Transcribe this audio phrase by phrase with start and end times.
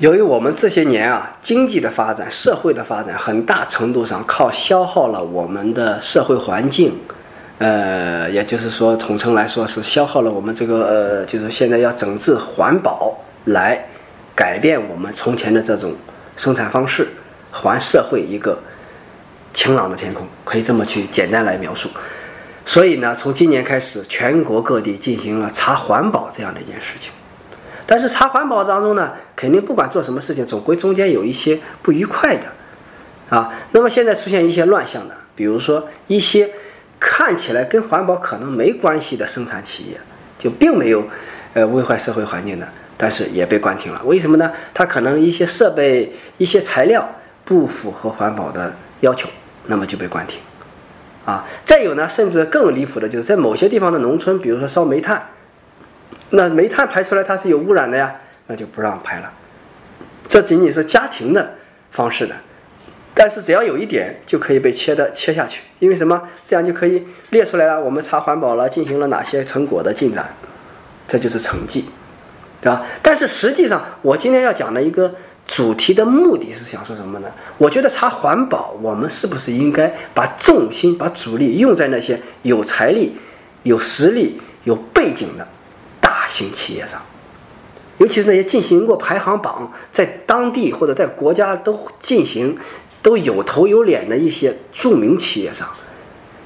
[0.00, 6.98] 由于我们这些年啊，经济的发展、社会的发展，很大程度上靠消耗了我们的社会环境，
[7.58, 13.78] 呃，也就是说，统称来说是消耗了我们这个呃，就是现在要整治环保，来
[14.34, 15.94] 改变我们从前的这种
[16.34, 17.06] 生产方式，
[17.50, 18.58] 还社会一个
[19.52, 21.90] 晴朗的天空，可以这么去简单来描述。
[22.64, 27.10] 所以呢，从今年开始，全国各地进行了查环保这样的一件事情。
[27.90, 36.48] 但是查环保当中呢，肯定不管做什么事情，总归中间有一些不愉快的，啊，那么现在出现一些乱象的，比如说一些
[37.00, 39.98] 看起来跟环保可能没关系的生产企业，
[40.38, 41.02] 就并没有，
[41.54, 44.00] 呃，危害社会环境的，但是也被关停了。
[44.04, 44.52] 为什么呢？
[44.72, 47.10] 它可能一些设备、一些材料
[47.44, 49.28] 不符合环保的要求，
[49.66, 50.38] 那么就被关停，
[51.24, 55.20] 啊，再有呢，甚至更离谱的就是在某些地方的农村，比如说烧煤炭。
[56.30, 58.14] 那煤炭排出来它是有污染的呀，
[58.46, 59.32] 那就不让排了。
[60.28, 61.54] 这仅仅是家庭的
[61.90, 62.34] 方式的，
[63.12, 66.22] 但是只要有一点就可以被切的切下去，因为什么？
[66.46, 67.80] 这样就可以列出来了。
[67.80, 70.32] 我们查环保了，进行了哪些成果的进展，
[71.08, 71.86] 这就是成绩，
[72.60, 72.82] 对吧？
[73.02, 75.12] 但是实际上，我今天要讲的一个
[75.48, 77.28] 主题的目的是想说什么呢？
[77.58, 83.16] 我觉得查环保，我们是不是应该把重心、把主力用在那些有财力、
[83.64, 85.44] 有实力、有背景的？
[86.30, 87.02] 型企业上，
[87.98, 92.56] 尤其是那些进行过排行榜，在当地或者在国家都进行
[93.02, 95.68] 都有头有脸的一些著名企业上，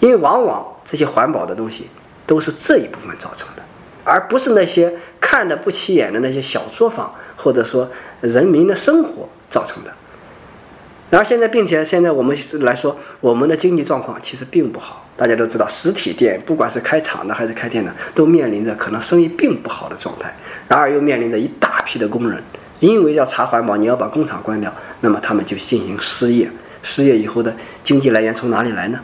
[0.00, 1.88] 因为往往这些环保的东西
[2.26, 3.62] 都是这一部分造成的，
[4.04, 7.88] 而不是那些看着不起眼的那些小作坊或者说
[8.20, 9.92] 人民的生活造成的。
[11.10, 15.06] 然后现在，并且现在我们来说，我们的经济状况其实并不好。
[15.16, 20.32] 大家都知道，实体店不管是开厂的还是开店的，都面临着可能生意并不好的状态。
[20.68, 22.40] 然而又面临着一大批的工人，
[22.78, 26.48] 因为要查环保，你要把工厂关掉，那么他们就进行失业。
[26.82, 29.00] 失业以后的经济来源从哪里来呢？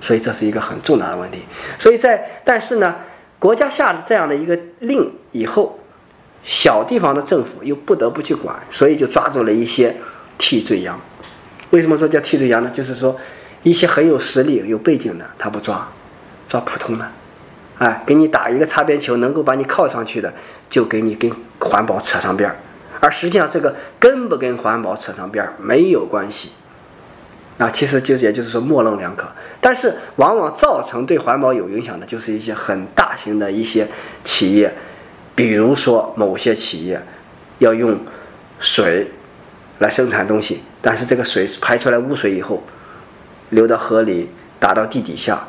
[0.00, 1.40] 所以这是一个很重大的问题。
[1.78, 2.96] 所以在但是呢，
[3.38, 5.78] 国家下了这样的一个令以后，
[6.42, 9.94] 小地方的政府又不得不去管，所以就抓住了一些
[10.38, 10.98] 替罪羊。
[11.72, 12.70] 为什么说叫替罪羊呢？
[12.70, 13.18] 就是说，
[13.62, 15.88] 一些很有实力、有背景的，他不抓，
[16.46, 17.08] 抓普通的，
[17.78, 20.30] 哎，给你打一个擦边球，能够把你靠上去的，
[20.68, 22.56] 就给你跟环保扯上边儿。
[23.00, 26.50] 而实际上，这个跟不跟环保扯上边儿没有关系，
[27.56, 29.26] 啊，其实就是也就是说模棱两可。
[29.58, 33.88] 但是，往往造成对环保有影响的，就是一些很大型的一些
[34.22, 34.74] 企业，
[35.34, 37.00] 比如说某些企业
[37.60, 37.98] 要用
[38.60, 39.10] 水
[39.78, 40.60] 来生产东西。
[40.84, 42.60] 但是这个水排出来污水以后，
[43.50, 44.28] 流到河里，
[44.58, 45.46] 打到地底下，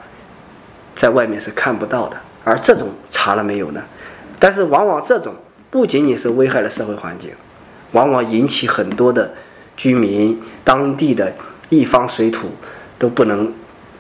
[0.94, 2.16] 在外面是看不到的。
[2.44, 3.82] 而这种查了没有呢？
[4.38, 5.34] 但是往往这种
[5.72, 7.32] 不仅仅是危害了社会环境，
[7.94, 9.34] 往往引起很多的
[9.76, 11.34] 居民、当地的
[11.70, 12.52] 一方水土
[13.00, 13.52] 都不能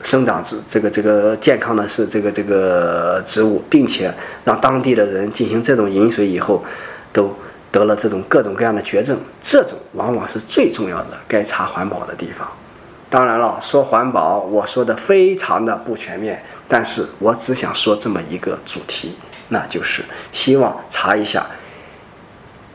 [0.03, 4.13] 生长植这个这个健康的是这个这个植物，并且
[4.43, 6.63] 让当地的人进行这种饮水以后
[7.11, 7.35] 都。
[7.73, 12.47] 得了这种各种各样的绝症，这种往往是最重要的该查环保的地方。
[13.09, 19.15] 当然了，说环保，我说的非常的不全面，但是我只想说这么一个主题，
[19.49, 21.47] 那就是希望查一下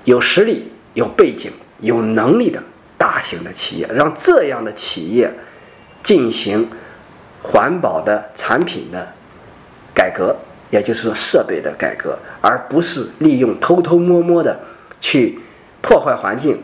[0.03, 2.60] 有实力、有背景、有能力的
[2.97, 5.32] 大型的企业，让这样的企业
[6.03, 6.69] 进行
[7.41, 9.06] 环保的产品的
[9.94, 10.34] 改革，
[10.70, 14.58] 也就是说设备的改革，而不是利用偷偷摸摸的。
[15.00, 15.38] 去
[15.81, 16.60] 破坏环境，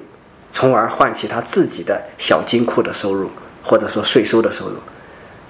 [0.50, 3.30] 从而换取他自己的小金库的收入，
[3.64, 4.76] 或者说税收的收入，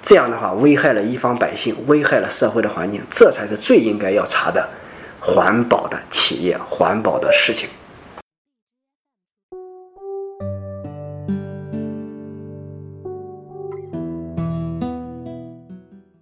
[0.01, 4.67] 这样的话危害了一方百姓，危害了社会的环境，这才是最应该要查的
[5.19, 7.67] 环保的企业、环保的事情。